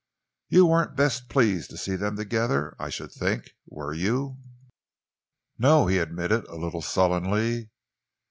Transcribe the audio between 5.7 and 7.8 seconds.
he admitted, a little sullenly.